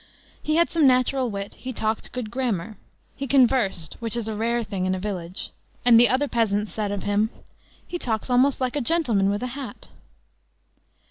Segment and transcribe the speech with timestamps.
[0.41, 2.75] He had some natural wit; he talked good grammar;
[3.15, 5.51] he conversed, which is a rare thing in a village;
[5.85, 7.29] and the other peasants said of him:
[7.87, 9.89] "He talks almost like a gentleman with a hat."